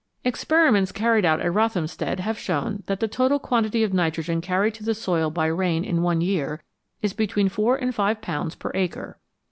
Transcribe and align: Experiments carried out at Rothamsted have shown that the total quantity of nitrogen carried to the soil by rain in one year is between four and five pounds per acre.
Experiments 0.23 0.91
carried 0.91 1.25
out 1.25 1.41
at 1.41 1.51
Rothamsted 1.53 2.21
have 2.21 2.39
shown 2.39 2.81
that 2.87 2.99
the 3.01 3.07
total 3.07 3.37
quantity 3.37 3.83
of 3.83 3.93
nitrogen 3.93 4.41
carried 4.41 4.73
to 4.73 4.83
the 4.83 4.95
soil 4.95 5.29
by 5.29 5.45
rain 5.45 5.85
in 5.85 6.01
one 6.01 6.21
year 6.21 6.63
is 7.03 7.13
between 7.13 7.49
four 7.49 7.75
and 7.75 7.93
five 7.93 8.19
pounds 8.19 8.55
per 8.55 8.71
acre. 8.73 9.19